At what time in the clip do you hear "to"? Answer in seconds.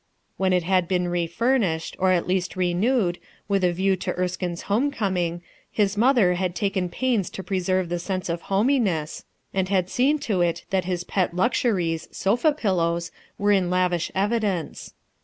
3.97-4.13, 7.29-7.43, 10.25-10.41